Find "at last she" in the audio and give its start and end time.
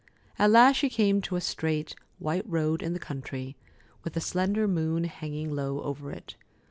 0.39-0.89